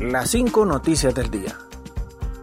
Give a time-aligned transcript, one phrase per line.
[0.00, 1.58] Las cinco noticias del día.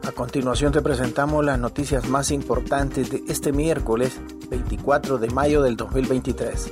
[0.08, 5.76] A continuación te presentamos las noticias más importantes de este miércoles 24 de mayo del
[5.76, 6.72] 2023.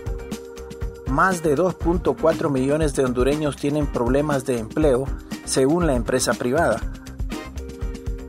[1.08, 5.08] Más de 2.4 millones de hondureños tienen problemas de empleo
[5.44, 6.80] según la empresa privada.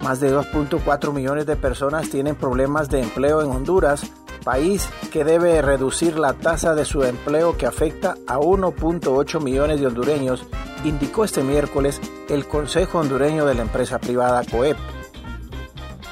[0.01, 4.11] Más de 2.4 millones de personas tienen problemas de empleo en Honduras,
[4.47, 9.89] país que debe reducir la tasa de su empleo que afecta a 1.8 millones de
[9.89, 10.47] hondureños
[10.89, 14.77] indicó este miércoles el Consejo Hondureño de la empresa privada COEP.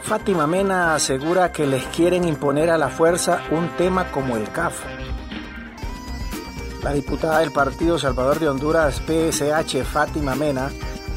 [0.07, 4.85] Fátima Mena asegura que les quieren imponer a la fuerza un tema como el CAF.
[6.85, 10.71] La diputada del Partido Salvador de Honduras, PSH, Fátima Mena,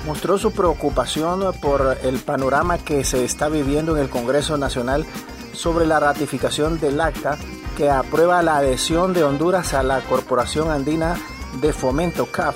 [0.07, 5.05] mostró su preocupación por el panorama que se está viviendo en el Congreso Nacional
[5.53, 7.37] sobre la ratificación del acta
[7.77, 11.15] que aprueba la adhesión de Honduras a la Corporación Andina
[11.61, 12.55] de Fomento CAF.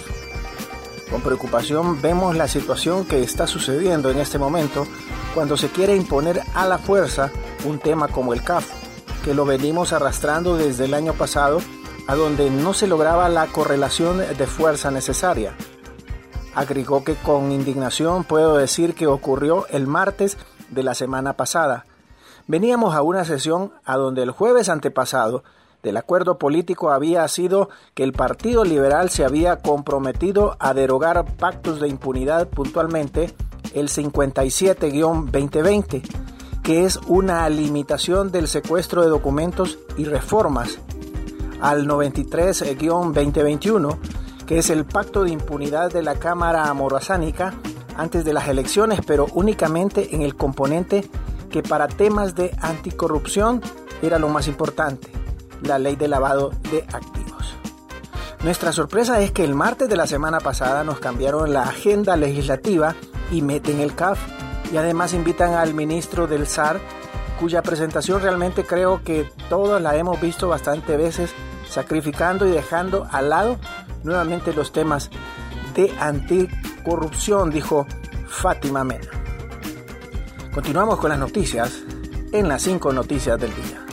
[1.12, 4.88] Con preocupación vemos la situación que está sucediendo en este momento
[5.34, 7.32] cuando se quiere imponer a la fuerza
[7.66, 8.68] un tema como el CAF,
[9.24, 11.60] que lo venimos arrastrando desde el año pasado,
[12.08, 15.56] a donde no se lograba la correlación de fuerza necesaria.
[16.54, 20.38] Agregó que con indignación puedo decir que ocurrió el martes
[20.70, 21.86] de la semana pasada.
[22.46, 25.44] Veníamos a una sesión a donde el jueves antepasado
[25.82, 31.80] del acuerdo político había sido que el Partido Liberal se había comprometido a derogar pactos
[31.82, 33.34] de impunidad puntualmente
[33.74, 36.04] el 57-2020,
[36.62, 40.78] que es una limitación del secuestro de documentos y reformas,
[41.62, 43.98] al 93-2021,
[44.46, 47.56] que es el pacto de impunidad de la Cámara Amorosánica
[47.96, 51.10] antes de las elecciones, pero únicamente en el componente
[51.50, 53.62] que para temas de anticorrupción
[54.02, 55.10] era lo más importante,
[55.62, 57.34] la ley de lavado de activos.
[58.44, 62.96] Nuestra sorpresa es que el martes de la semana pasada nos cambiaron la agenda legislativa
[63.32, 64.20] y meten el CAF.
[64.72, 66.80] Y además invitan al ministro del SAR,
[67.40, 71.32] cuya presentación realmente creo que todos la hemos visto bastante veces,
[71.70, 73.58] sacrificando y dejando al lado
[74.04, 75.10] nuevamente los temas
[75.76, 77.86] de anticorrupción, dijo
[78.28, 79.08] Fátima Mena.
[80.54, 81.82] Continuamos con las noticias
[82.32, 83.84] en las cinco noticias del día.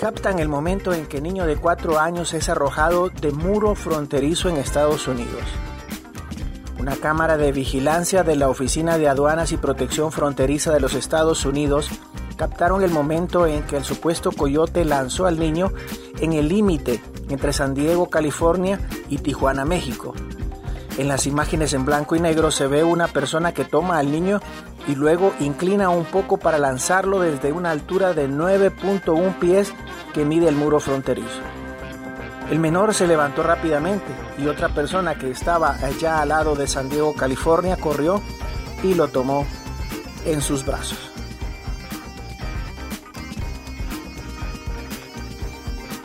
[0.00, 4.56] Captan el momento en que niño de cuatro años es arrojado de muro fronterizo en
[4.56, 5.42] Estados Unidos.
[6.80, 11.44] Una cámara de vigilancia de la Oficina de Aduanas y Protección Fronteriza de los Estados
[11.44, 11.90] Unidos
[12.36, 15.74] captaron el momento en que el supuesto coyote lanzó al niño
[16.22, 18.80] en el límite entre San Diego, California
[19.10, 20.14] y Tijuana, México.
[20.96, 24.40] En las imágenes en blanco y negro se ve una persona que toma al niño
[24.88, 29.74] y luego inclina un poco para lanzarlo desde una altura de 9.1 pies
[30.14, 31.59] que mide el muro fronterizo.
[32.50, 36.88] El menor se levantó rápidamente y otra persona que estaba allá al lado de San
[36.88, 38.20] Diego, California, corrió
[38.82, 39.46] y lo tomó
[40.26, 40.98] en sus brazos.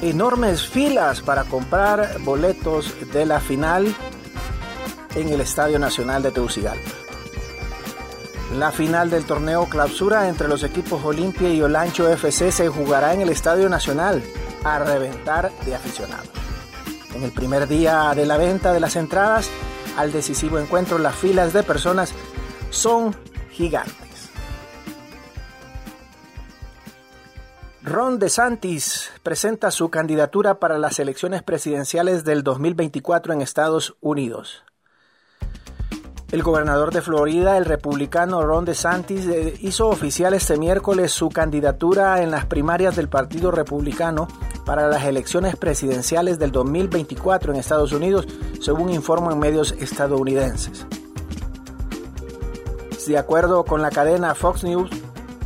[0.01, 3.95] Enormes filas para comprar boletos de la final
[5.15, 7.04] en el Estadio Nacional de Tegucigalpa.
[8.53, 13.21] La final del torneo clausura entre los equipos Olimpia y Olancho FC se jugará en
[13.21, 14.23] el Estadio Nacional
[14.63, 16.29] a reventar de aficionados.
[17.15, 19.49] En el primer día de la venta de las entradas
[19.97, 22.13] al decisivo encuentro, las filas de personas
[22.69, 23.15] son
[23.49, 24.29] gigantes.
[27.81, 34.63] Ron DeSantis presenta su candidatura para las elecciones presidenciales del 2024 en Estados Unidos.
[36.31, 42.21] El gobernador de Florida, el republicano Ron DeSantis, eh, hizo oficial este miércoles su candidatura
[42.23, 44.27] en las primarias del Partido Republicano
[44.65, 48.27] para las elecciones presidenciales del 2024 en Estados Unidos,
[48.59, 50.87] según informan medios estadounidenses.
[53.05, 54.89] De acuerdo con la cadena Fox News,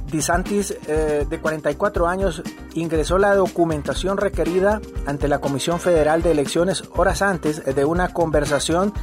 [0.09, 2.41] DeSantis, eh, de 44 años,
[2.73, 8.93] ingresó la documentación requerida ante la Comisión Federal de Elecciones horas antes de una conversación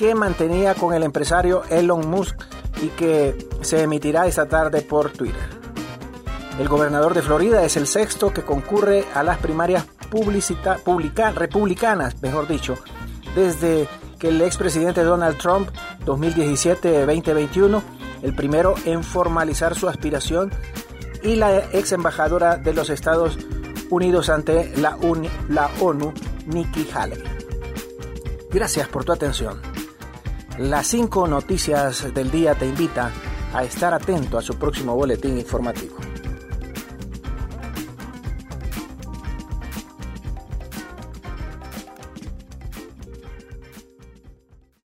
[0.00, 2.34] que mantenía con el empresario Elon Musk
[2.80, 5.50] y que se emitirá esta tarde por Twitter.
[6.58, 9.84] El gobernador de Florida es el sexto que concurre a las primarias
[11.34, 12.78] republicanas, mejor dicho,
[13.34, 13.88] desde
[14.18, 15.68] que el expresidente Donald Trump
[16.06, 17.82] 2017-2021,
[18.22, 20.50] el primero en formalizar su aspiración,
[21.22, 23.36] y la ex embajadora de los Estados
[23.90, 26.14] Unidos ante la ONU,
[26.46, 27.22] Nikki Haley.
[28.50, 29.69] Gracias por tu atención.
[30.60, 33.10] Las cinco noticias del día te invita
[33.54, 35.96] a estar atento a su próximo boletín informativo.